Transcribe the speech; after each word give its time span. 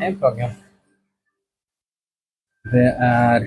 Hej 0.00 0.16
fråga. 0.20 0.50
Det 2.72 2.96
är 3.00 3.40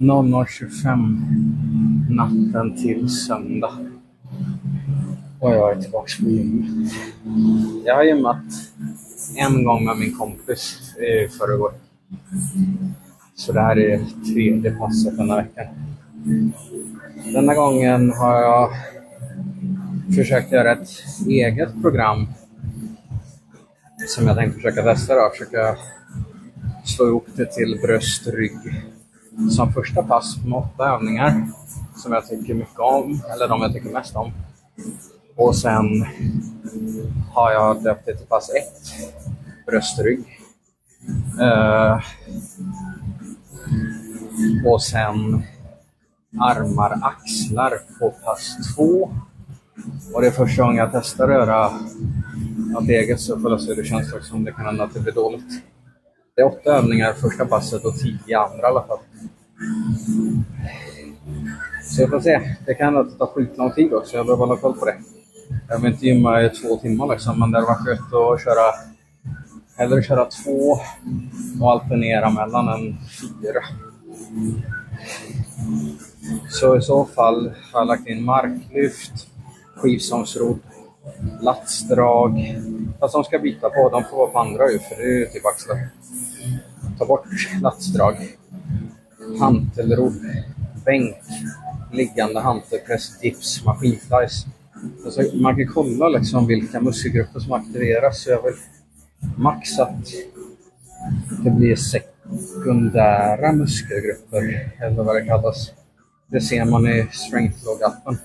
00.25 0.00 2.10
natten 2.10 2.76
till 2.76 3.08
söndag. 3.08 3.78
Och 5.40 5.50
jag 5.50 5.76
är 5.76 5.80
tillbaka 5.80 6.08
på 6.22 6.28
gymmet. 6.28 6.92
Jag 7.84 7.94
har 7.94 8.02
gymmat 8.02 8.44
en 9.36 9.64
gång 9.64 9.84
med 9.84 9.96
min 9.96 10.16
kompis 10.16 10.94
i 10.96 11.28
förrgår. 11.28 11.72
Så 13.34 13.52
det 13.52 13.60
här 13.60 13.78
är 13.78 14.04
tredje 14.32 14.70
passet 14.70 15.16
den 15.16 15.30
här 15.30 15.36
veckan. 15.36 15.66
Denna 17.32 17.54
gången 17.54 18.12
har 18.12 18.40
jag 18.40 18.70
försökt 20.16 20.52
göra 20.52 20.72
ett 20.72 20.88
eget 21.26 21.82
program 21.82 22.26
som 24.08 24.26
jag 24.26 24.36
tänkte 24.36 24.56
försöka 24.56 24.82
testa. 24.82 25.14
Då. 25.14 25.30
Försöka 25.30 25.76
slå 26.84 27.06
ihop 27.06 27.26
det 27.34 27.52
till 27.52 27.78
bröst, 27.82 28.26
rygg 28.26 28.84
som 29.50 29.72
första 29.72 30.02
pass 30.02 30.36
med 30.44 30.58
åtta 30.58 30.94
övningar 30.94 31.48
som 31.96 32.12
jag 32.12 32.28
tycker 32.28 32.54
mycket 32.54 32.78
om, 32.78 33.22
eller 33.34 33.48
de 33.48 33.62
jag 33.62 33.72
tycker 33.72 33.90
mest 33.90 34.16
om. 34.16 34.32
Och 35.36 35.56
sen 35.56 36.06
har 37.32 37.52
jag 37.52 37.82
döpt 37.82 38.06
det 38.06 38.16
till 38.16 38.26
pass 38.26 38.50
1, 38.50 39.66
bröst, 39.66 39.98
rygg. 39.98 40.24
Uh, 41.40 42.00
och 44.66 44.82
sen 44.82 45.42
armar, 46.40 46.98
axlar 47.02 47.78
på 47.98 48.10
pass 48.24 48.74
2. 48.76 49.10
Och 50.14 50.20
det 50.20 50.26
är 50.26 50.30
första 50.30 50.62
gången 50.62 50.76
jag 50.76 50.90
testar 50.92 51.28
att 51.28 51.34
göra 51.34 51.70
något 52.72 52.88
eget 52.88 53.20
så 53.20 53.40
får 53.40 53.50
jag 53.50 53.60
se 53.60 53.68
hur 53.68 53.82
det 53.82 53.88
känns 53.88 54.12
också 54.12 54.36
det 54.36 54.52
kan 54.52 54.66
hända 54.66 54.84
att 54.84 54.94
det 54.94 55.00
blir 55.00 55.12
dåligt. 55.12 55.62
Det 56.36 56.42
är 56.42 56.46
åtta 56.46 56.70
övningar 56.70 57.12
första 57.12 57.46
passet 57.46 57.84
och 57.84 57.98
tio 57.98 58.38
andra 58.38 58.62
i 58.62 58.70
alla 58.70 58.82
fall. 58.82 58.98
Så 61.84 62.02
jag 62.02 62.10
får 62.10 62.20
se. 62.20 62.56
Det 62.66 62.74
kan 62.74 62.84
hända 62.84 63.00
att 63.00 63.10
det 63.10 63.18
tar 63.18 63.26
skitlång 63.26 63.72
tid 63.72 63.92
också. 63.92 64.16
Jag 64.16 64.26
behöver 64.26 64.46
hålla 64.46 64.60
koll 64.60 64.76
på 64.76 64.84
det. 64.84 64.96
Jag 65.68 65.78
vill 65.78 65.92
inte 65.92 66.06
gymma 66.06 66.42
i 66.42 66.50
två 66.50 66.76
timmar 66.76 67.06
liksom, 67.06 67.40
men 67.40 67.50
det 67.50 67.56
hade 67.58 67.66
varit 67.66 67.86
skönt 67.86 68.14
att 68.14 68.44
köra 68.44 68.92
hellre 69.76 70.02
köra 70.02 70.24
två 70.24 70.78
och 71.60 71.72
alternera 71.72 72.30
mellan 72.30 72.68
än 72.68 72.96
fyra. 73.20 73.62
Så 76.50 76.76
i 76.76 76.82
så 76.82 77.04
fall 77.04 77.52
har 77.72 77.80
jag 77.80 77.86
lagt 77.86 78.08
in 78.08 78.24
marklyft, 78.24 79.28
skivstångsrodd, 79.82 80.58
latsdrag. 81.40 82.60
Fast 83.00 83.14
de 83.14 83.24
ska 83.24 83.38
byta 83.38 83.70
på, 83.70 83.88
de 83.88 84.04
får 84.04 84.16
vara 84.16 84.30
på 84.30 84.38
andra 84.38 84.70
ju, 84.70 84.78
för 84.78 84.96
det 84.96 85.02
är 85.02 85.18
ju 85.18 85.26
typ 85.26 85.46
axlar. 85.46 85.88
Ta 86.98 87.06
bort 87.06 87.26
latsdrag. 87.62 88.36
Hantelrodd, 89.40 90.14
bänk, 90.84 91.16
liggande 91.92 92.40
hantelpress, 92.40 93.18
dips, 93.20 93.64
maskinflies. 93.64 94.46
Alltså, 95.04 95.22
man 95.34 95.56
kan 95.56 95.66
kolla 95.74 96.08
liksom 96.08 96.46
vilka 96.46 96.80
muskelgrupper 96.80 97.40
som 97.40 97.52
aktiveras. 97.52 98.22
Så 98.22 98.30
jag 98.30 98.42
vill 98.42 98.54
max 99.36 99.78
att 99.78 100.12
det 101.44 101.50
blir 101.50 101.76
sekundära 101.76 103.52
muskelgrupper, 103.52 104.72
eller 104.80 105.02
vad 105.02 105.16
det 105.16 105.24
kallas. 105.24 105.72
Det 106.26 106.40
ser 106.40 106.64
man 106.64 106.86
i 106.86 107.06
strengthlog-appen. 107.12 108.18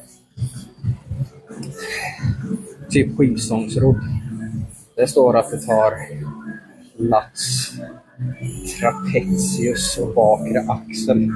Typ 2.89 3.17
skivstångsrodd. 3.17 3.99
Det 4.95 5.07
står 5.07 5.37
att 5.37 5.51
det 5.51 5.59
tar 5.59 5.93
lats, 6.97 7.71
trapezius 8.79 9.97
och 9.97 10.13
bakre 10.13 10.65
axel. 10.67 11.31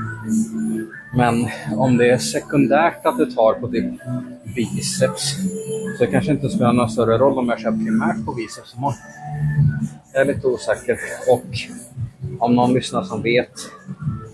Men 1.16 1.48
om 1.78 1.98
det 1.98 2.12
är 2.12 2.18
sekundärt 2.18 3.06
att 3.06 3.18
det 3.18 3.32
tar 3.32 3.54
på 3.54 3.68
typ 3.68 3.94
biceps 4.56 5.36
så 5.98 6.06
det 6.06 6.12
kanske 6.12 6.32
inte 6.32 6.50
spelar 6.50 6.74
någon 6.74 6.90
större 6.90 7.18
roll 7.18 7.38
om 7.38 7.50
jag 7.50 7.60
kör 7.60 7.72
primärt 7.72 8.26
på 8.26 8.34
biceps 8.34 8.76
imorgon. 8.76 8.98
Jag 10.14 10.22
är 10.22 10.26
lite 10.26 10.48
osäker 10.48 10.98
och 11.30 11.46
om 12.40 12.56
någon 12.56 12.74
lyssnar 12.74 13.04
som 13.04 13.22
vet 13.22 13.54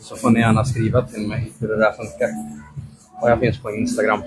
så 0.02 0.16
får 0.16 0.30
ni 0.30 0.40
gärna 0.40 0.66
skriva 0.66 1.02
till 1.02 1.28
mig 1.28 1.52
hur 1.60 1.68
det 1.68 1.78
där 1.78 1.92
funkar. 1.92 2.30
Och 3.22 3.30
jag 3.30 3.40
finns 3.40 3.60
på 3.60 3.72
Instagram. 3.72 4.22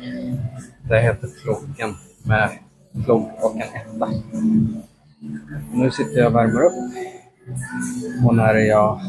Det 0.90 1.00
heter 1.00 1.28
Flocken 1.42 1.94
med 2.22 2.50
flogg 3.04 3.30
och 3.42 3.56
en 3.56 3.62
etta. 3.62 4.08
Nu 5.74 5.90
sitter 5.90 6.18
jag 6.18 6.26
och 6.26 6.34
värmer 6.34 6.60
upp. 6.60 6.72
Och 8.26 8.36
när 8.36 8.54
jag 8.54 9.00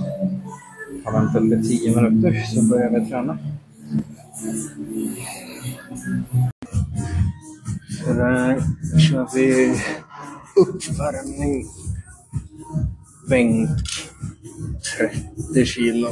har 1.05 1.11
värmt 1.11 1.35
upp 1.35 1.65
i 1.65 1.67
10 1.67 1.95
minuter 1.95 2.43
så 2.43 2.61
börjar 2.61 2.89
vi 2.89 3.09
träna. 3.09 3.37
Så 8.05 8.13
där 8.13 8.61
kör 8.99 9.27
vi 9.35 9.75
uppvärmning. 10.55 11.65
Bänk 13.29 13.69
30 14.97 15.65
kilo 15.65 16.09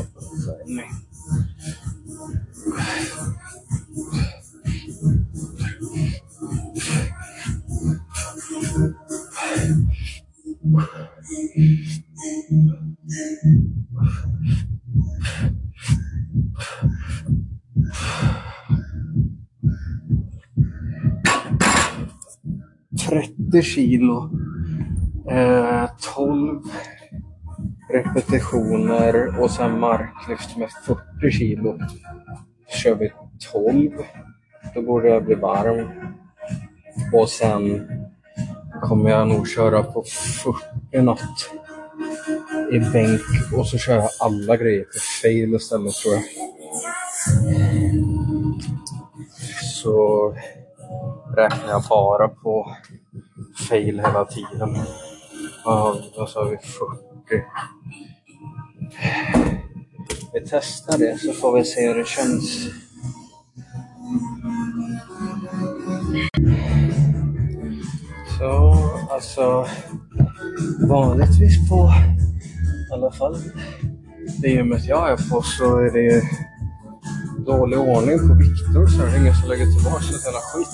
uppvärmning. 23.59 23.59
Trettio 23.59 23.61
kilo. 23.61 24.29
Eh, 25.31 25.89
12 26.15 26.61
repetitioner 27.93 29.39
och 29.41 29.51
sen 29.51 29.79
marklyft 29.79 30.57
med 30.57 30.69
40 30.85 31.31
kilo. 31.31 31.79
Kör 32.69 32.95
vi 32.95 33.11
12. 33.51 33.91
Då 34.75 34.81
borde 34.81 35.09
jag 35.09 35.25
bli 35.25 35.35
varm. 35.35 35.87
Och 37.13 37.29
sen 37.29 37.87
kommer 38.81 39.09
jag 39.09 39.27
nog 39.27 39.47
köra 39.47 39.83
på 39.83 40.03
40 40.43 41.01
något 41.01 41.49
i 42.71 42.79
bänk 42.79 43.21
och 43.57 43.67
så 43.67 43.77
kör 43.77 43.95
jag 43.95 44.09
alla 44.19 44.57
grejer 44.57 44.83
på 44.83 44.99
fail 45.21 45.55
istället 45.55 45.93
tror 45.93 46.13
jag. 46.13 46.23
Så 49.63 50.35
räknar 51.35 51.69
jag 51.69 51.83
bara 51.89 52.27
på 52.27 52.75
fail 53.69 53.99
hela 53.99 54.25
tiden. 54.25 54.77
Vad 55.65 56.29
sa 56.29 56.43
vi 56.43 56.57
40. 56.57 57.43
Vi 60.33 60.39
testar 60.49 60.97
det 60.97 61.19
så 61.19 61.33
får 61.33 61.57
vi 61.57 61.65
se 61.65 61.87
hur 61.87 61.95
det 61.95 62.07
känns. 62.07 62.67
Så 68.37 68.75
alltså 69.11 69.67
vanligtvis 70.87 71.69
på 71.69 71.93
i 72.89 72.93
alla 72.93 73.11
fall 73.11 73.37
det 74.41 74.49
gymmet 74.49 74.85
jag 74.85 75.11
är 75.11 75.17
på 75.29 75.41
så 75.41 75.77
är 75.77 75.91
det 75.91 76.23
dålig 77.45 77.79
ordning 77.79 78.19
på 78.19 78.33
vikter 78.33 78.87
så 78.87 79.01
är 79.01 79.11
det 79.11 79.17
ingen 79.17 79.35
som 79.35 79.49
lägger 79.49 79.65
tillbaka 79.65 80.05
ett 80.05 80.25
jävla 80.25 80.39
skit. 80.39 80.67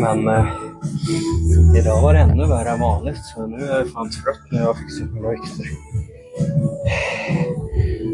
Men 0.00 0.28
eh, 0.28 0.46
idag 1.78 2.02
var 2.02 2.14
det 2.14 2.20
ännu 2.20 2.46
värre 2.46 2.68
än 2.68 2.80
vanligt 2.80 3.24
så 3.34 3.46
nu 3.46 3.56
är 3.56 3.78
jag 3.78 3.90
fan 3.90 4.10
trött 4.10 4.40
när 4.50 4.58
jag 4.58 4.66
har 4.66 4.74
fixat 4.74 5.12
mina 5.14 5.30
vikter. 5.30 5.66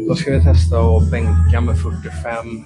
Då 0.07 0.15
ska 0.15 0.31
vi 0.31 0.43
testa 0.43 0.79
att 0.79 1.11
bänka 1.11 1.61
med 1.61 1.79
45 1.79 2.65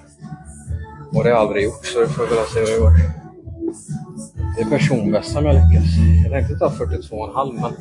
och 1.12 1.24
det 1.24 1.30
har 1.30 1.36
jag 1.36 1.38
aldrig 1.38 1.64
gjort 1.64 1.86
så 1.86 2.00
det 2.00 2.08
får 2.08 2.22
vi 2.22 2.34
väl 2.34 2.46
se 2.46 2.60
vad 2.60 2.70
jag 2.70 2.98
gör. 2.98 3.10
Det 4.56 4.62
är 4.62 4.70
personbästa 4.78 5.38
om 5.38 5.44
jag 5.44 5.54
lyckas. 5.54 5.84
Jag 6.22 6.32
tänkte 6.32 6.58
ta 6.58 6.68
42,5 6.68 7.60
men 7.62 7.72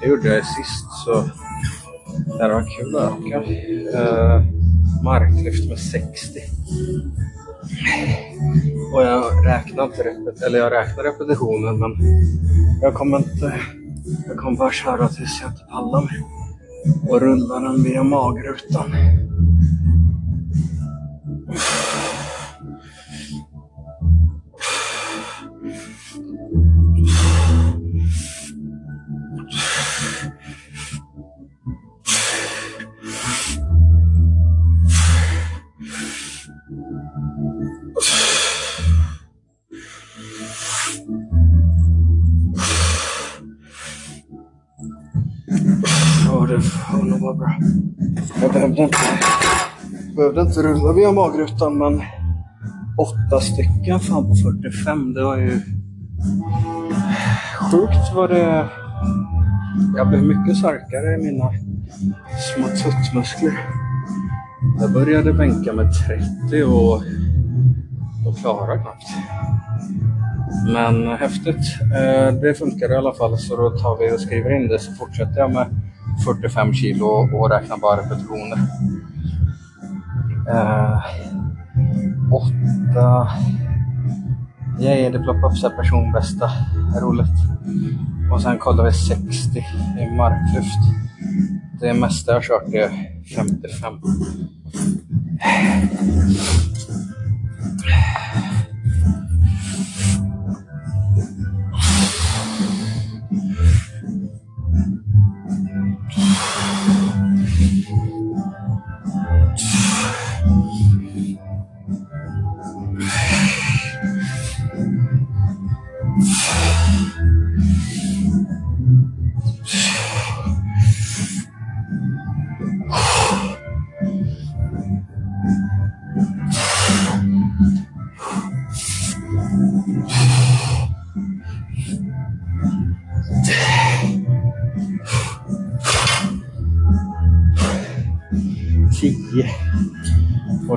det 0.00 0.08
gjorde 0.08 0.34
jag 0.34 0.46
sist 0.46 0.86
så 1.04 1.24
det 2.26 2.42
hade 2.42 2.54
varit 2.54 2.78
kul 2.78 2.96
att 2.96 3.02
öka. 3.02 3.42
Eh, 3.98 4.42
marklyft 5.02 5.68
med 5.68 5.78
60. 5.78 6.40
Och 8.94 9.02
jag 9.02 9.46
räknar 9.46 9.84
inte 9.84 10.02
repet 10.02 10.42
eller 10.42 10.58
jag 10.58 10.72
räknar 10.72 11.04
repetitionen 11.04 11.78
men 11.78 11.96
jag 12.82 12.94
kommer 12.94 13.18
inte, 13.18 13.60
jag 14.26 14.36
kommer 14.36 14.56
bara 14.56 14.72
köra 14.72 15.08
tills 15.08 15.40
jag 15.42 15.50
inte 15.50 15.64
pallar 15.70 16.00
mer. 16.00 16.22
Och 17.10 17.20
rullar 17.20 17.60
den 17.60 17.82
via 17.82 18.02
magrutan. 18.02 18.94
Det 46.52 46.60
får 46.60 47.02
nog 47.02 47.20
vara 47.20 47.34
bra. 47.34 47.54
Jag 48.42 48.52
behövde 48.52 48.82
inte, 48.82 48.98
behövde 50.16 50.40
inte 50.40 50.62
rulla 50.62 50.92
via 50.92 51.12
magrutan 51.12 51.78
men 51.78 52.02
åtta 52.98 53.40
stycken 53.40 54.00
fan 54.00 54.28
på 54.28 54.34
45. 54.34 55.14
Det 55.14 55.24
var 55.24 55.36
ju 55.36 55.60
sjukt 57.70 58.14
vad 58.14 58.30
det... 58.30 58.68
Jag 59.96 60.08
blev 60.08 60.22
mycket 60.22 60.56
starkare 60.56 61.14
i 61.14 61.24
mina 61.24 61.50
små 62.54 62.66
tuttmuskler. 62.66 63.52
Jag 64.80 64.92
började 64.92 65.32
bänka 65.32 65.72
med 65.72 65.92
30 66.50 66.64
och, 66.64 66.94
och 68.26 68.38
klarade 68.40 68.82
knappt. 68.82 69.04
Men 70.74 71.06
häftigt. 71.06 71.80
Eh, 71.80 72.34
det 72.34 72.54
funkar 72.58 72.92
i 72.92 72.96
alla 72.96 73.14
fall 73.14 73.38
så 73.38 73.56
då 73.56 73.70
tar 73.70 73.98
vi 73.98 74.16
och 74.16 74.20
skriver 74.20 74.56
in 74.56 74.68
det 74.68 74.78
så 74.78 74.92
fortsätter 74.92 75.40
jag 75.40 75.52
med 75.52 75.66
45 76.24 76.74
kilo 76.74 77.06
och 77.06 77.50
räknar 77.50 77.76
bara 77.76 78.00
repetitioner. 78.00 78.58
Eh, 80.48 81.02
åtta... 82.32 83.28
Yay, 84.80 85.10
det 85.10 85.18
ploppar 85.18 85.50
upp 85.50 85.56
så 85.56 85.68
det 85.68 85.76
personbästa. 85.76 86.50
Roligt. 87.00 87.28
Och 88.32 88.42
sen 88.42 88.58
kollar 88.58 88.84
vi 88.84 88.92
60 88.92 89.58
i 89.98 90.16
marklyft. 90.16 90.78
Det 91.80 91.94
mesta 91.94 92.32
jag 92.32 92.36
har 92.36 92.42
kört 92.42 92.74
är 92.74 92.90
55. 93.36 93.94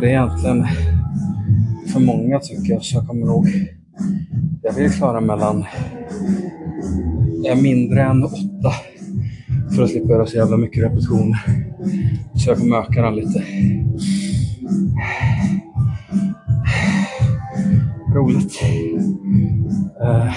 Det 0.06 0.12
är 0.12 0.26
egentligen 0.26 0.68
för 1.94 2.00
många 2.00 2.40
tycker 2.40 2.74
jag, 2.74 2.84
så 2.84 2.98
jag 2.98 3.08
kommer 3.08 3.26
ihåg. 3.26 3.48
Jag 4.62 4.74
vill 4.74 4.92
klara 4.92 5.22
mellan 5.22 5.66
är 7.46 7.56
mindre 7.56 8.04
än 8.04 8.24
åtta 8.24 8.72
för 9.76 9.84
att 9.84 9.90
slippa 9.90 10.10
göra 10.10 10.26
så 10.26 10.38
jävla 10.38 10.58
mycket 10.58 10.84
repetitioner. 10.84 11.40
Så 12.36 12.50
jag 12.50 12.58
kommer 12.58 12.78
öka 12.78 13.02
den 13.02 13.16
lite. 13.16 13.44
Roligt. 18.16 18.62
Eh, 20.02 20.08
uh, 20.08 20.34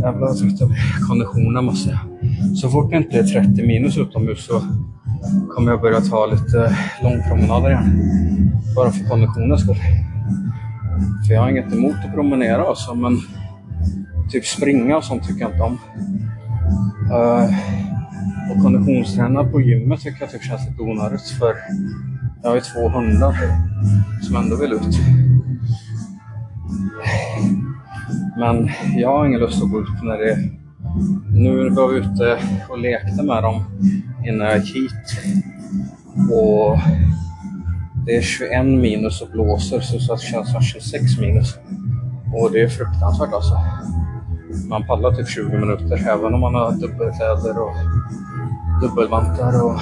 jävlar 0.00 0.20
vad 0.20 0.38
trött 0.38 0.60
jag 0.60 0.68
blir. 0.68 1.06
Konditionen 1.08 1.64
måste 1.64 1.90
jag. 1.90 2.56
Så 2.56 2.68
fort 2.68 2.90
det 2.90 2.96
inte 2.96 3.18
är 3.18 3.24
30 3.24 3.66
minus 3.66 3.98
utomhus 3.98 4.46
så 4.46 4.62
kommer 5.48 5.70
jag 5.70 5.80
börja 5.80 6.00
ta 6.00 6.26
lite 6.26 6.76
långpromenader 7.02 7.70
igen. 7.70 8.10
Bara 8.76 8.90
för 8.90 9.08
konditionens 9.08 9.60
skull. 9.60 9.76
För 11.26 11.34
jag 11.34 11.42
har 11.42 11.50
inget 11.50 11.72
emot 11.72 11.96
att 12.06 12.14
promenera 12.14 12.62
alltså, 12.62 12.94
men 12.94 13.18
typ 14.30 14.46
springa 14.46 14.96
och 14.96 15.04
sånt 15.04 15.24
tycker 15.24 15.40
jag 15.40 15.50
inte 15.50 15.62
om. 15.62 15.78
Uh, 17.12 17.50
och 18.50 18.62
konditionsträna 18.62 19.44
på 19.44 19.60
gymmet 19.60 20.00
tycker 20.00 20.20
jag 20.20 20.30
typ 20.30 20.42
känns 20.42 20.68
lite 20.68 20.82
onödigt 20.82 21.28
för 21.28 21.54
jag 22.42 22.48
har 22.48 22.54
ju 22.54 22.60
två 22.60 22.88
hundar 22.88 23.34
som 24.22 24.36
ändå 24.36 24.56
vill 24.56 24.72
ut. 24.72 24.98
Men 28.38 28.70
jag 28.96 29.08
har 29.08 29.26
ingen 29.26 29.40
lust 29.40 29.62
att 29.62 29.70
gå 29.70 29.80
ut 29.80 30.02
när 30.02 30.18
det 30.18 30.30
är... 30.30 30.58
Nu 31.30 31.70
var 31.70 31.88
vi 31.88 31.98
ute 31.98 32.38
och 32.68 32.78
lekte 32.78 33.22
med 33.22 33.42
dem 33.42 33.64
innan 34.26 34.46
jag 34.46 34.58
gick 34.58 34.76
hit. 34.76 35.20
Och 36.32 36.78
det 38.06 38.16
är 38.16 38.22
21 38.22 38.66
minus 38.66 39.22
och 39.22 39.28
blåser 39.28 39.80
så 39.80 40.14
det 40.14 40.20
känns 40.20 40.52
som 40.52 40.62
26 40.62 41.18
minus. 41.18 41.58
Och 42.34 42.52
det 42.52 42.60
är 42.60 42.68
fruktansvärt 42.68 43.32
alltså. 43.32 43.58
Man 44.68 44.86
pallar 44.86 45.12
typ 45.12 45.28
20 45.28 45.58
minuter 45.58 46.08
även 46.08 46.34
om 46.34 46.40
man 46.40 46.54
har 46.54 46.72
dubbelkläder 46.72 47.58
och 47.58 47.74
dubbelvantar 48.82 49.64
och 49.64 49.80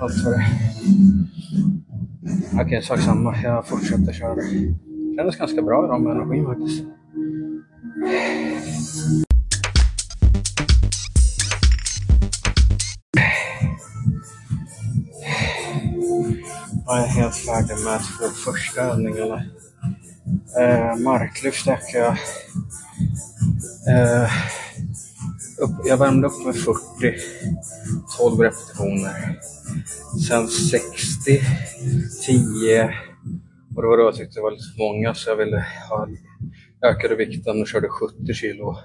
allt 0.00 0.24
vad 0.24 0.32
det 0.32 0.38
är. 0.38 0.74
Okej, 2.52 2.64
okay, 2.64 2.82
sak 2.82 2.98
samma. 2.98 3.36
Jag 3.42 3.66
fortsätter 3.66 4.12
köra. 4.12 4.36
Kändes 5.16 5.36
ganska 5.36 5.62
bra 5.62 5.84
idag 5.84 6.00
med 6.00 6.12
energin 6.12 6.46
faktiskt. 6.46 6.84
Jag 16.94 17.02
är 17.02 17.08
helt 17.08 17.36
färdig 17.36 17.84
med 17.84 18.00
två 18.00 18.28
första 18.28 18.80
övningarna. 18.80 19.44
Eh, 20.60 20.96
marklyft 20.96 21.68
ökar 21.68 21.98
jag. 21.98 22.16
Eh, 23.88 24.30
upp, 25.58 25.70
jag 25.84 25.96
värmde 25.96 26.26
upp 26.26 26.46
med 26.46 26.56
40, 26.56 26.80
12 28.18 28.40
repetitioner. 28.40 29.38
Sen 30.28 30.48
60, 30.48 31.40
10 32.26 32.84
och 33.76 33.82
det 33.82 33.88
var 33.88 33.96
då 33.96 34.04
jag 34.04 34.14
tyckte 34.14 34.38
det 34.38 34.42
var 34.42 34.50
lite 34.50 34.64
för 34.76 34.78
många 34.78 35.14
så 35.14 35.30
jag 35.30 35.36
ville 35.36 35.66
ha 35.90 36.08
ökade 36.82 37.16
vikten 37.16 37.60
och 37.60 37.68
körde 37.68 37.88
70 37.88 38.34
kilo 38.34 38.76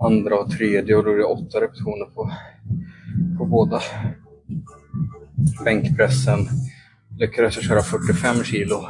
andra 0.00 0.38
och 0.38 0.50
tredje 0.50 0.96
och 0.96 1.04
då 1.04 1.10
är 1.10 1.18
det 1.18 1.24
8 1.24 1.60
repetitioner 1.60 2.06
på, 2.06 2.32
på 3.38 3.44
båda. 3.44 3.80
Bänkpressen 5.64 6.48
lyckades 7.18 7.56
jag 7.56 7.64
köra 7.64 7.82
45 7.82 8.44
kilo. 8.44 8.88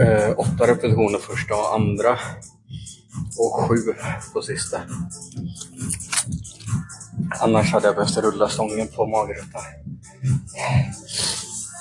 Eh, 0.00 0.34
åtta 0.36 0.66
repetitioner 0.66 1.18
första 1.18 1.54
och 1.54 1.74
andra 1.74 2.18
och 3.38 3.54
sju 3.54 3.76
på 4.32 4.42
sista. 4.42 4.80
Annars 7.40 7.72
hade 7.72 7.86
jag 7.86 7.94
behövt 7.94 8.16
rulla 8.16 8.48
stången 8.48 8.88
på 8.96 9.06
magruta. 9.06 9.58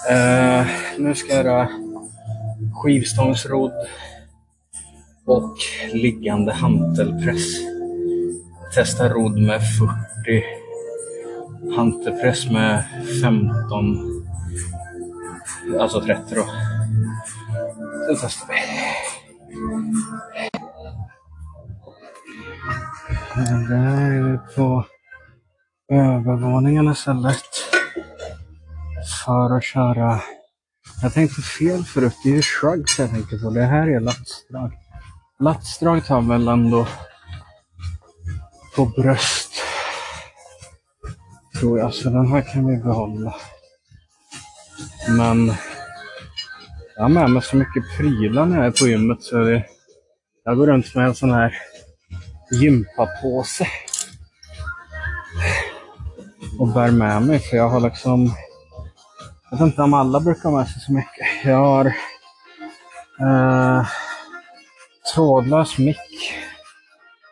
Eh, 0.09 0.67
nu 0.97 1.15
ska 1.15 1.33
jag 1.33 1.45
göra 1.45 1.69
skivstångsrodd 2.83 3.71
och 5.25 5.57
liggande 5.93 6.53
hantelpress. 6.53 7.43
Testa 8.75 9.09
rodd 9.09 9.39
med 9.39 9.61
40, 9.61 10.43
hantelpress 11.75 12.49
med 12.49 12.83
15, 13.21 14.20
alltså 15.79 16.01
30 16.01 16.35
då. 16.35 16.45
Sen 18.07 18.17
testar 18.21 18.47
vi. 18.47 18.53
Där 23.69 24.11
är 24.11 24.31
vi 24.31 24.55
på 24.55 24.85
övervåningen 25.91 26.91
istället. 26.91 27.43
För 29.25 29.57
att 29.57 29.63
köra 29.63 30.21
jag 31.01 31.13
tänkte 31.13 31.41
fel 31.41 31.83
förut. 31.83 32.17
Det 32.23 32.29
är 32.29 32.35
ju 32.35 32.41
shrugs 32.41 32.99
jag 32.99 33.09
tänker 33.09 33.37
på. 33.37 33.49
Det 33.49 33.65
här 33.65 33.87
är 33.87 33.99
latsdrag. 33.99 34.71
Latsdrag 35.39 36.05
tar 36.05 36.21
väl 36.21 36.47
ändå 36.47 36.87
på 38.75 38.85
bröst. 38.85 39.51
Tror 41.59 41.79
jag. 41.79 41.93
Så 41.93 42.09
den 42.09 42.27
här 42.27 42.41
kan 42.41 42.67
vi 42.67 42.77
behålla. 42.77 43.35
Men 45.17 45.53
jag 46.95 47.03
har 47.03 47.09
med 47.09 47.29
mig 47.29 47.41
så 47.41 47.55
mycket 47.55 47.83
prylar 47.97 48.45
när 48.45 48.57
jag 48.57 48.65
är 48.65 48.71
på 48.71 48.87
gymmet 48.87 49.23
så 49.23 49.37
det, 49.37 49.65
jag 50.43 50.57
går 50.57 50.67
runt 50.67 50.95
med 50.95 51.05
en 51.05 51.15
sån 51.15 51.31
här 51.31 51.57
gympapåse. 52.51 53.67
Och 56.59 56.67
bär 56.67 56.91
med 56.91 57.21
mig 57.21 57.39
för 57.39 57.57
jag 57.57 57.69
har 57.69 57.79
liksom 57.79 58.33
jag 59.51 59.57
vet 59.57 59.65
inte 59.65 59.81
om 59.81 59.93
alla 59.93 60.19
brukar 60.19 60.49
ha 60.49 60.57
med 60.57 60.67
sig 60.67 60.81
så 60.81 60.93
mycket. 60.93 61.27
Jag 61.43 61.57
har 61.57 61.85
eh, 63.19 63.87
trådlös 65.15 65.77
mick 65.77 66.33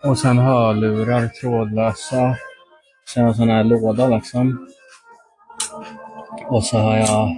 och 0.04 0.20
sen 0.20 0.38
hörlurar, 0.38 1.28
trådlösa, 1.28 2.38
Sen 3.14 3.26
en 3.26 3.36
sån 3.36 3.50
här 3.50 3.64
låda 3.64 4.08
liksom. 4.08 4.68
Och 6.50 6.64
så 6.64 6.78
har 6.78 6.98
jag 6.98 7.36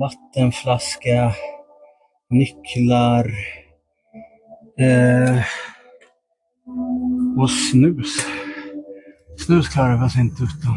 vattenflaska, 0.00 1.34
nycklar 2.30 3.30
eh, 4.78 5.42
och 7.38 7.50
snus. 7.50 8.26
Snus 9.38 9.68
klarar 9.68 9.96
vi 9.96 10.06
oss 10.06 10.16
inte 10.16 10.42
utan. 10.42 10.76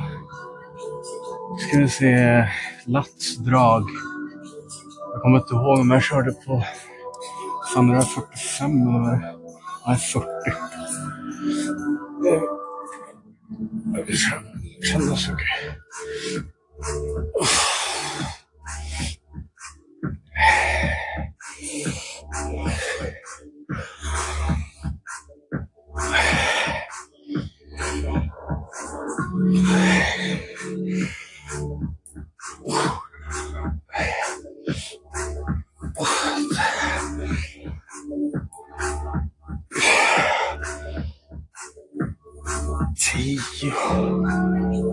Ska 1.60 1.80
vi 1.80 1.90
se, 1.90 2.48
latsdrag. 2.86 3.84
Jag 5.14 5.22
kommer 5.22 5.38
inte 5.38 5.54
ihåg 5.54 5.80
om 5.80 5.92
jag 5.92 6.04
körde 6.04 6.32
på, 6.32 6.64
fan 7.74 7.88
det 7.88 8.02
45 8.02 8.82
eller 8.82 8.92
vad 8.92 9.12
det? 9.12 9.36
Nej, 9.88 9.98
40. 9.98 10.26
Det 14.82 14.88
kändes 14.88 15.30
okej. 15.30 15.76
Tio. 16.86 17.02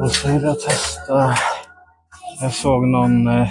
Och 0.00 0.12
så 0.12 0.28
är 0.28 0.40
det 0.40 0.50
att 0.50 0.60
testa. 0.60 1.51
Jag 2.42 2.54
såg 2.54 2.88
någon, 2.88 3.26
eh, 3.26 3.48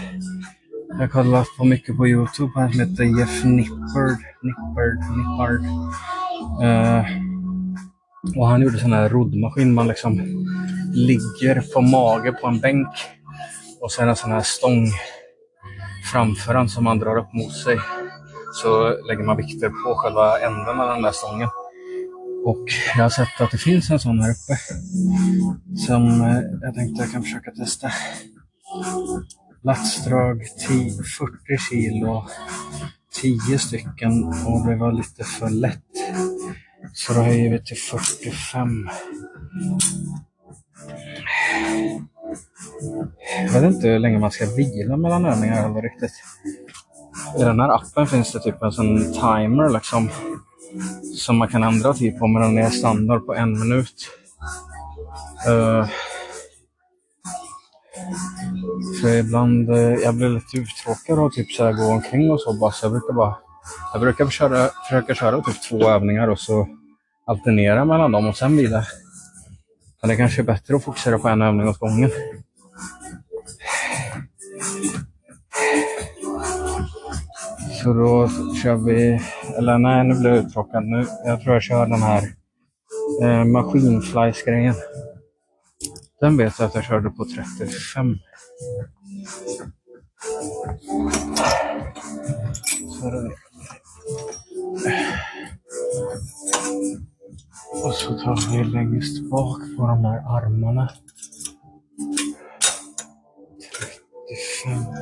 jag 1.00 1.12
kollat 1.12 1.48
på 1.58 1.66
mycket 1.66 1.98
på 1.98 2.08
Youtube, 2.08 2.52
han 2.56 2.72
som 2.72 2.80
heter 2.80 3.04
Jeff 3.20 3.44
Nippard. 3.44 4.18
Nippard, 4.42 4.98
Nippard. 5.18 5.64
Eh, 6.64 7.06
och 8.38 8.48
han 8.48 8.62
gjorde 8.62 8.80
sån 8.80 8.94
här 8.94 9.10
roddmaskin. 9.10 9.74
Man 9.74 9.88
liksom 9.88 10.22
ligger 10.94 11.74
på 11.74 11.82
mage 11.82 12.32
på 12.32 12.48
en 12.48 12.60
bänk 12.60 12.88
och 13.82 13.92
sen 13.92 14.10
en 14.10 14.16
sån 14.16 14.32
här 14.32 14.42
stång 14.42 14.88
framför 16.12 16.56
en 16.56 16.70
som 16.70 16.84
man 16.84 17.00
drar 17.00 17.18
upp 17.18 17.34
mot 17.34 17.54
sig. 17.54 17.78
Så 18.54 18.90
lägger 19.08 19.24
man 19.24 19.38
vikter 19.38 19.70
på 19.70 19.96
själva 19.96 20.40
änden 20.40 20.80
av 20.80 20.88
den 20.88 21.02
där 21.02 21.12
stången. 21.12 21.50
Och 22.46 22.66
jag 22.96 23.04
har 23.04 23.10
sett 23.10 23.42
att 23.42 23.52
det 23.52 23.58
finns 23.58 23.90
en 23.90 24.00
sån 24.00 24.20
här 24.20 24.32
uppe. 24.32 24.58
Som 25.88 26.22
eh, 26.22 26.42
jag 26.62 26.76
tänkte 26.76 27.04
jag 27.04 27.12
kan 27.12 27.24
försöka 27.24 27.52
testa. 27.52 27.88
Latsdrag 29.64 30.48
10, 30.68 30.92
40 31.04 31.58
kilo. 31.70 32.26
10 33.22 33.60
stycken 33.60 34.24
och 34.24 34.68
det 34.68 34.76
var 34.76 34.92
lite 34.92 35.24
för 35.24 35.50
lätt. 35.50 35.84
Så 36.94 37.14
då 37.14 37.20
höjer 37.20 37.52
vi 37.52 37.64
till 37.64 37.78
45. 37.78 38.90
Jag 43.46 43.62
vet 43.62 43.74
inte 43.74 43.88
hur 43.88 44.00
länge 44.00 44.20
man 44.20 44.32
ska 44.32 44.46
vila 44.46 44.98
mellan 44.98 45.26
övningar 45.26 45.56
heller 45.56 45.82
riktigt. 45.82 46.14
I 47.40 47.44
den 47.44 47.60
här 47.60 47.70
appen 47.70 48.08
finns 48.08 48.32
det 48.32 48.40
typ 48.40 48.62
en 48.62 48.72
sån 48.72 49.14
timer 49.14 49.70
liksom. 49.70 50.10
Som 51.16 51.38
man 51.38 51.48
kan 51.48 51.64
ändra 51.64 51.94
tid 51.94 52.20
på, 52.20 52.28
men 52.28 52.42
den 52.42 52.58
är 52.58 52.70
standard 52.70 53.26
på 53.26 53.36
en 53.36 53.60
minut. 53.60 54.08
Uh, 55.50 55.88
för 59.02 59.16
ibland, 59.16 59.70
eh, 59.70 59.78
jag 59.78 60.16
blir 60.16 60.30
lite 60.30 60.58
uttråkad 60.58 61.20
av 61.20 61.30
typ 61.30 61.52
så 61.52 61.64
här 61.66 61.74
gå 61.74 61.84
omkring 61.84 62.32
och 62.32 62.42
så 62.42 62.54
bara, 62.54 62.72
så 62.72 62.86
jag 62.86 62.92
brukar 62.92 63.14
bara 63.14 63.36
jag 63.94 64.02
brukar 64.02 64.28
köra, 64.28 64.70
försöka 64.90 65.16
köra 65.16 65.42
typ 65.42 65.62
två 65.70 65.90
övningar 65.90 66.28
och 66.28 66.40
så 66.40 66.68
alternera 67.26 67.86
mellan 67.86 68.12
dem 68.12 68.28
och 68.28 68.38
sen 68.38 68.58
vila. 68.58 68.86
Men 70.02 70.10
det 70.10 70.16
kanske 70.16 70.42
är 70.42 70.44
bättre 70.44 70.76
att 70.76 70.84
fokusera 70.84 71.20
på 71.20 71.28
en 71.28 71.42
övning 71.42 71.68
åt 71.68 71.80
gången. 71.80 72.12
Så 77.84 77.94
då 77.94 78.30
kör 78.64 78.76
vi, 78.76 79.22
eller 79.58 79.78
nej 79.78 80.04
nu 80.04 80.20
blir 80.20 80.30
jag 80.30 80.46
uttråkad. 80.46 80.84
Nu, 80.84 81.06
jag 81.26 81.42
tror 81.42 81.54
jag 81.54 81.64
kör 81.64 81.86
den 81.86 82.02
här 82.02 82.24
eh, 83.24 83.46
maskinflies-grejen. 83.46 84.76
Den 86.22 86.38
vet 86.38 86.60
jag 86.60 86.68
att 86.68 86.76
jag 86.76 86.84
körde 86.84 87.10
på 87.10 87.26
35. 87.26 88.18
Så. 93.00 93.32
Och 97.84 97.94
så 97.94 98.20
tar 98.20 98.52
vi 98.52 98.64
längst 98.64 99.30
bak 99.30 99.60
på 99.78 99.88
de 99.88 100.06
här 100.06 100.18
armarna. 100.38 100.90
35. 104.68 105.02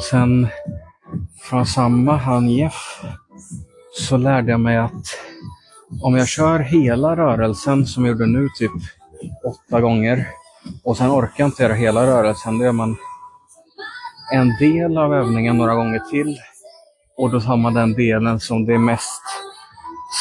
Och 0.00 0.04
sen 0.04 0.48
från 1.40 1.66
samma 1.66 2.16
han 2.16 2.48
Jeff 2.48 3.04
så 3.92 4.16
lärde 4.16 4.50
jag 4.50 4.60
mig 4.60 4.76
att 4.76 5.06
om 6.02 6.16
jag 6.16 6.28
kör 6.28 6.58
hela 6.58 7.16
rörelsen 7.16 7.86
som 7.86 8.04
jag 8.04 8.12
gjorde 8.12 8.26
nu 8.26 8.48
typ 8.58 8.70
åtta 9.44 9.80
gånger 9.80 10.28
och 10.84 10.96
sen 10.96 11.10
orkar 11.10 11.34
jag 11.36 11.48
inte 11.48 11.62
göra 11.62 11.74
hela 11.74 12.06
rörelsen, 12.06 12.58
då 12.58 12.64
gör 12.64 12.72
man 12.72 12.96
en 14.32 14.56
del 14.58 14.98
av 14.98 15.14
övningen 15.14 15.56
några 15.56 15.74
gånger 15.74 15.98
till 16.10 16.38
och 17.16 17.30
då 17.30 17.40
tar 17.40 17.56
man 17.56 17.74
den 17.74 17.92
delen 17.92 18.40
som 18.40 18.66
det 18.66 18.74
är 18.74 18.78
mest 18.78 19.22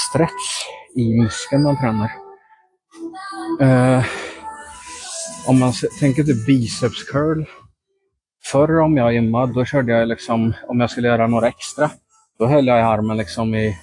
stretch 0.10 0.66
i 0.96 1.22
muskeln 1.22 1.64
man 1.64 1.78
tränar. 1.78 2.12
Uh, 3.62 4.06
om 5.48 5.60
man 5.60 5.74
tänker 6.00 6.24
typ 6.24 6.46
biceps 6.46 7.04
curl. 7.04 7.46
Förr 8.52 8.80
om 8.80 8.98
jag 8.98 9.14
gymmade, 9.14 9.54
då 9.54 9.66
körde 9.66 9.92
jag 9.92 10.08
liksom, 10.08 10.54
om 10.68 10.80
jag 10.80 10.90
skulle 10.90 11.08
göra 11.08 11.28
några 11.28 11.48
extra, 11.48 11.92
då 12.40 12.46
höll 12.46 12.68
jag 12.68 12.80
i 12.80 12.82
armen 12.82 13.18
liksom 13.18 13.56
i, 13.56 13.78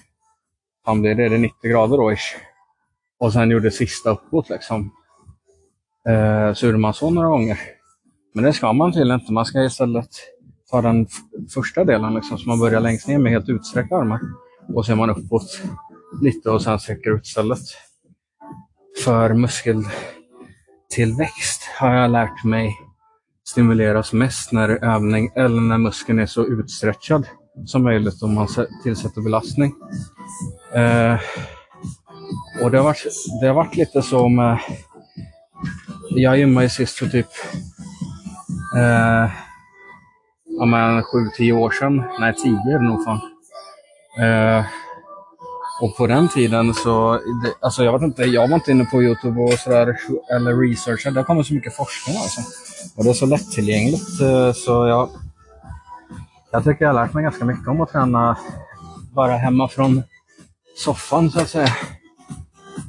fan 0.85 1.01
blir 1.01 1.15
det, 1.15 1.29
det 1.29 1.39
90 1.39 1.71
grader 1.71 1.97
då 1.97 2.13
ish. 2.13 2.37
Och 3.19 3.33
sen 3.33 3.51
gjorde 3.51 3.71
sista 3.71 4.11
uppåt 4.11 4.49
liksom. 4.49 4.91
Eh, 6.09 6.53
så 6.53 6.67
gjorde 6.67 6.79
man 6.79 6.95
så 6.95 7.11
några 7.11 7.29
gånger. 7.29 7.59
Men 8.35 8.45
det 8.45 8.53
ska 8.53 8.73
man 8.73 8.93
tydligen 8.93 9.21
inte. 9.21 9.33
Man 9.33 9.45
ska 9.45 9.65
istället 9.65 10.11
ta 10.71 10.83
den 10.83 11.07
första 11.55 11.85
delen, 11.85 12.15
liksom, 12.15 12.39
så 12.39 12.49
man 12.49 12.61
börjar 12.61 12.81
längst 12.81 13.09
ner 13.09 13.19
med 13.19 13.33
helt 13.33 13.49
utsträckta 13.49 13.97
armar. 13.97 14.21
Och 14.75 14.87
så 14.87 14.93
är 14.93 14.97
man 14.97 15.11
uppåt 15.11 15.61
lite 16.23 16.51
och 16.51 16.63
sen 16.63 16.79
sträcker 16.79 17.17
ut 17.17 17.27
istället. 17.27 17.59
För 19.05 19.35
muskeltillväxt 19.35 21.63
har 21.79 21.95
jag 21.95 22.11
lärt 22.11 22.45
mig 22.45 22.77
stimuleras 23.49 24.13
mest 24.13 24.53
när 24.53 24.69
övning 24.69 25.31
eller 25.35 25.61
när 25.61 25.79
muskeln 25.79 26.19
är 26.19 26.27
så 26.27 26.47
utstretchad 26.47 27.27
som 27.67 27.83
möjligt 27.83 28.23
om 28.23 28.35
man 28.35 28.49
tillsätter 28.83 29.21
belastning. 29.21 29.75
Eh, 30.75 31.21
och 32.63 32.71
det 32.71 32.77
har, 32.77 32.85
varit, 32.85 33.07
det 33.41 33.47
har 33.47 33.55
varit 33.55 33.77
lite 33.77 34.03
så 34.03 34.29
med... 34.29 34.59
Jag 36.11 36.39
gymmade 36.39 36.67
ju 36.67 36.71
sist 36.71 36.99
för 36.99 37.07
typ 37.07 37.27
eh, 38.77 39.31
ja, 40.45 40.65
men, 40.67 41.03
sju, 41.03 41.19
tio 41.37 41.53
år 41.53 41.71
sedan. 41.71 42.03
Nej, 42.21 42.35
tio 42.35 42.75
är 42.75 42.79
det 42.79 42.85
nog 42.85 43.05
fan. 43.05 43.21
Eh, 44.19 44.65
och 45.81 45.97
på 45.97 46.07
den 46.07 46.29
tiden 46.29 46.75
så, 46.75 47.13
det, 47.13 47.55
alltså 47.61 47.85
jag 47.85 47.93
vet 47.93 48.03
inte, 48.03 48.23
jag 48.23 48.49
var 48.49 48.55
inte 48.55 48.71
inne 48.71 48.85
på 48.85 49.03
Youtube 49.03 49.41
och 49.41 49.53
sådär, 49.53 49.97
eller 50.31 50.69
researchade. 50.69 51.15
Det 51.15 51.21
har 51.21 51.25
kommit 51.25 51.47
så 51.47 51.55
mycket 51.55 51.77
forskning 51.77 52.17
alltså. 52.17 52.41
Och 52.97 53.05
det 53.05 53.11
är 53.11 53.15
så 53.15 53.27
lättillgängligt 53.27 54.21
eh, 54.21 54.53
så 54.53 54.87
jag, 54.87 55.09
jag 56.51 56.65
tycker 56.65 56.85
jag 56.85 56.95
har 56.95 57.05
lärt 57.05 57.15
mig 57.15 57.23
ganska 57.23 57.45
mycket 57.45 57.69
om 57.69 57.81
att 57.81 57.93
träna 57.93 58.39
bara 59.13 59.37
hemma 59.37 59.69
från 59.69 60.03
soffan 60.77 61.31
så 61.31 61.41
att 61.41 61.49
säga. 61.49 61.69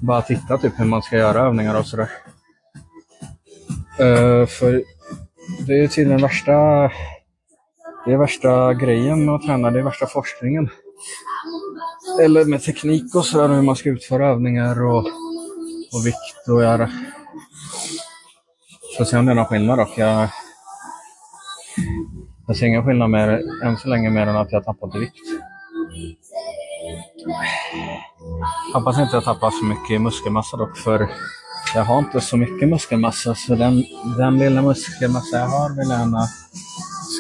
Bara 0.02 0.22
titta 0.22 0.58
typ 0.58 0.80
hur 0.80 0.86
man 0.86 1.02
ska 1.02 1.18
göra 1.18 1.40
övningar 1.40 1.80
och 1.80 1.86
sådär. 1.86 2.10
Uh, 4.00 4.46
för 4.46 4.84
det 5.68 5.74
är 5.74 5.82
ju 5.82 5.88
tydligen 5.88 6.22
värsta, 6.22 6.52
det 8.06 8.14
är 8.14 8.18
värsta 8.18 8.74
grejen 8.74 9.26
med 9.26 9.36
att 9.36 9.42
träna, 9.42 9.72
det 9.72 9.80
är 9.80 9.84
värsta 9.84 10.08
forskningen. 10.08 10.70
Eller 12.24 12.46
med 12.46 12.64
teknik 12.64 13.16
och 13.16 13.26
sådär, 13.26 13.56
hur 13.56 13.62
man 13.62 13.76
ska 13.76 13.90
utföra 13.90 14.28
övningar 14.28 14.86
och, 14.86 15.06
och 15.94 16.06
vikt 16.06 16.48
och 16.50 16.64
göra. 16.64 16.92
Får 18.98 19.06
se 19.06 19.18
om 19.18 19.26
det 19.26 19.32
är 19.32 19.36
någon 19.36 19.46
skillnad 19.46 19.78
dock. 19.78 19.98
Jag, 19.98 20.30
jag 22.48 22.58
ser 22.58 22.66
ingen 22.66 22.86
skillnad 22.86 23.10
mer, 23.10 23.42
än 23.64 23.78
så 23.78 23.88
länge 23.88 24.10
mer 24.10 24.28
än 24.28 24.38
att 24.38 24.52
jag 24.52 24.66
tappat 24.66 24.96
i 24.96 25.00
vikt. 25.00 25.16
Hoppas 28.74 29.00
inte 29.00 29.16
jag 29.16 29.24
tappar 29.24 29.52
så 29.52 29.66
mycket 29.66 30.02
muskelmassa 30.02 30.58
dock, 30.58 30.78
för 30.78 31.10
jag 31.76 31.84
har 31.84 32.00
inte 32.00 32.22
så 32.22 32.38
mycket 32.38 32.70
muskelmassa, 32.70 33.36
så 33.36 33.56
den, 33.56 33.84
den 34.18 34.40
lilla 34.40 34.62
muskelmassa 34.62 35.38
jag 35.38 35.48
har 35.48 35.70
vill 35.70 35.90
jag 35.90 36.00
gärna 36.00 36.28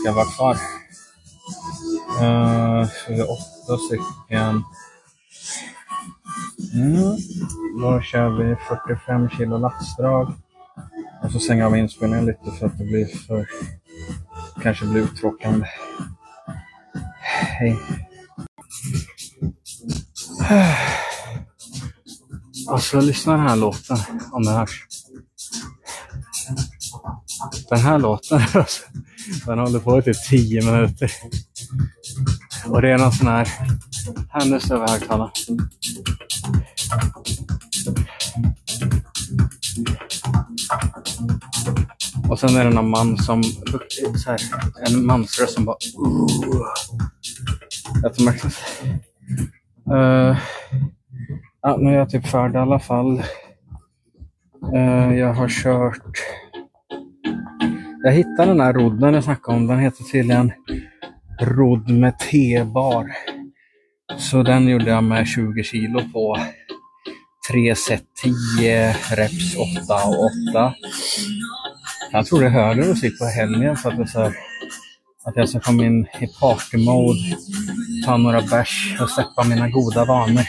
ska 0.01 0.11
vara 0.13 0.25
kvar. 0.25 0.57
Uh, 2.21 2.87
åtta 3.29 3.77
stycken. 3.77 4.63
Mm. 6.77 7.17
Då 7.81 8.01
kör 8.01 8.29
vi 8.29 8.55
45 8.87 9.29
kilo 9.29 9.57
lastdrag. 9.57 10.33
Och 11.23 11.31
så 11.31 11.39
stänger 11.39 11.61
jag 11.61 11.71
av 11.71 11.77
inspelningen 11.77 12.25
lite 12.25 12.51
för 12.59 12.65
att 12.65 12.77
det 12.77 12.83
blir 12.83 13.05
för... 13.05 13.47
kanske 14.61 14.85
blir 14.85 15.01
uttråkande. 15.01 15.65
Hej. 17.59 17.77
Alltså 22.69 23.01
lyssna 23.01 23.33
den 23.33 23.47
här 23.47 23.55
låten, 23.55 23.97
om 24.31 24.43
det 24.43 24.51
hörs. 24.51 24.85
Den 27.69 27.79
här 27.79 27.99
låten, 27.99 28.41
alltså, 28.53 28.83
den 29.45 29.59
håller 29.59 29.79
på 29.79 29.99
i 29.99 30.01
typ 30.01 30.23
10 30.29 30.71
minuter. 30.71 31.11
Och 32.67 32.81
det 32.81 32.91
är 32.91 32.97
någon 32.97 33.11
sån 33.11 33.27
här, 33.27 33.47
här 34.39 34.49
nu 34.51 34.59
står 34.59 34.79
vi 34.79 34.91
högtalaren. 34.91 35.31
Och 42.29 42.39
sen 42.39 42.55
är 42.55 42.65
det 42.65 42.69
någon 42.69 42.89
man 42.89 43.17
som, 43.17 43.43
så 43.43 44.31
här, 44.31 44.39
en 44.87 45.05
mansröst 45.05 45.53
som 45.53 45.65
bara 45.65 45.77
uh. 46.05 46.27
Jättemärkligt. 48.03 48.83
Uh, 49.91 50.37
ja, 51.61 51.77
nu 51.77 51.89
är 51.89 51.97
jag 51.97 52.09
typ 52.09 52.27
färdig 52.27 52.55
i 52.55 52.61
alla 52.61 52.79
fall. 52.79 53.23
Uh, 54.73 55.17
jag 55.17 55.33
har 55.33 55.49
kört... 55.49 56.17
Jag 58.03 58.11
hittade 58.11 58.45
den 58.45 58.59
här 58.59 58.73
rodden 58.73 59.13
jag 59.13 59.23
snackade 59.23 59.57
om. 59.57 59.67
Den 59.67 59.79
heter 59.79 60.03
tydligen 60.03 60.51
rodd 61.41 61.89
med 61.89 62.19
T-bar. 62.19 63.11
Så 64.19 64.43
den 64.43 64.67
gjorde 64.67 64.89
jag 64.89 65.03
med 65.03 65.27
20 65.27 65.63
kilo 65.63 66.01
på 66.13 66.37
3 67.51 67.75
set 67.75 68.03
10 68.23 68.95
reps 69.11 69.55
8 69.85 69.95
och 70.07 70.25
8. 70.51 70.73
Jag 72.11 72.25
tror 72.25 72.39
det 72.39 72.45
är 72.45 72.49
högre 72.49 72.95
sitta 72.95 73.25
på 73.25 73.31
helgen 73.31 73.75
för 73.75 73.89
att, 73.89 73.97
det 73.97 74.07
så 74.07 74.19
här, 74.19 74.33
att 75.25 75.35
jag 75.35 75.49
ska 75.49 75.59
komma 75.59 75.85
in 75.85 76.03
i 76.03 76.27
party-mode, 76.39 77.19
ta 78.05 78.17
några 78.17 78.41
bärs 78.41 78.97
och 79.01 79.09
släppa 79.09 79.43
mina 79.43 79.69
goda 79.69 80.05
vanor. 80.05 80.45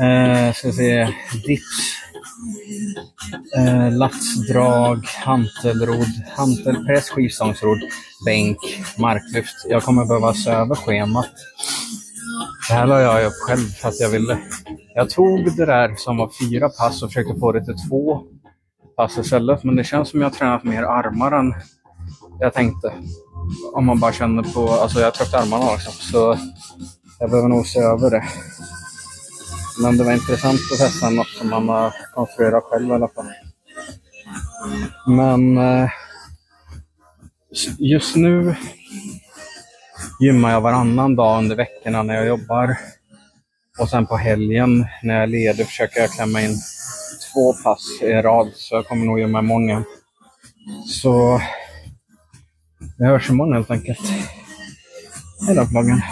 Eh, 0.00 0.52
ska 0.52 0.72
se, 0.72 1.08
dips, 1.46 1.96
eh, 3.56 3.92
latsdrag, 3.92 5.06
hantelrodd, 5.24 6.22
hantelpress, 6.36 7.10
skivstångsrodd, 7.10 7.80
bänk, 8.26 8.58
marklyft. 8.98 9.66
Jag 9.68 9.82
kommer 9.82 10.04
behöva 10.04 10.34
se 10.34 10.50
över 10.50 10.74
schemat. 10.74 11.32
Det 12.68 12.74
här 12.74 12.86
la 12.86 13.00
jag 13.00 13.26
upp 13.26 13.32
själv 13.32 13.66
för 13.66 13.88
att 13.88 14.00
jag 14.00 14.08
ville. 14.10 14.38
Jag 14.94 15.10
tog 15.10 15.56
det 15.56 15.66
där 15.66 15.94
som 15.96 16.16
var 16.16 16.30
fyra 16.40 16.68
pass 16.68 17.02
och 17.02 17.08
försökte 17.08 17.40
få 17.40 17.52
det 17.52 17.64
till 17.64 17.88
två 17.88 18.22
pass 18.96 19.18
istället. 19.18 19.64
Men 19.64 19.76
det 19.76 19.84
känns 19.84 20.08
som 20.08 20.20
jag 20.20 20.30
har 20.30 20.34
tränat 20.34 20.64
mer 20.64 20.82
armar 20.82 21.32
än 21.32 21.54
jag 22.40 22.54
tänkte. 22.54 22.92
Om 23.72 23.86
man 23.86 24.00
bara 24.00 24.12
känner 24.12 24.42
på, 24.42 24.68
alltså 24.68 24.98
jag 24.98 25.06
har 25.06 25.10
trött 25.10 25.34
armarna 25.34 25.64
också. 25.64 25.90
Så 25.90 26.38
jag 27.18 27.30
behöver 27.30 27.48
nog 27.48 27.66
se 27.66 27.80
över 27.80 28.10
det. 28.10 28.24
Men 29.82 29.96
det 29.96 30.04
var 30.04 30.12
intressant 30.12 30.60
att 30.72 30.78
testa 30.78 31.10
något 31.10 31.28
som 31.28 31.50
man 31.50 31.68
har 31.68 31.94
konstruerat 32.14 32.64
själv 32.64 32.88
i 32.88 32.92
alla 32.92 33.08
fall. 33.08 33.26
Men 35.06 35.58
eh, 35.58 35.90
just 37.78 38.16
nu 38.16 38.56
gymmar 40.20 40.50
jag 40.50 40.60
varannan 40.60 41.16
dag 41.16 41.38
under 41.38 41.56
veckorna 41.56 42.02
när 42.02 42.14
jag 42.14 42.26
jobbar. 42.26 42.76
Och 43.78 43.88
sen 43.88 44.06
på 44.06 44.16
helgen 44.16 44.86
när 45.02 45.14
jag 45.14 45.22
är 45.22 45.26
ledig 45.26 45.66
försöker 45.66 46.00
jag 46.00 46.10
klämma 46.10 46.42
in 46.42 46.56
två 47.32 47.52
pass 47.52 48.02
i 48.02 48.12
rad. 48.12 48.52
Så 48.54 48.74
jag 48.74 48.86
kommer 48.86 49.06
nog 49.06 49.20
gymma 49.20 49.42
många. 49.42 49.84
Så 50.86 51.40
vi 52.98 53.06
hörs 53.06 53.30
imorgon 53.30 53.54
helt 53.54 53.70
enkelt. 53.70 54.00
Hej 55.46 55.56
då 55.56 55.64
vloggen. 55.64 56.02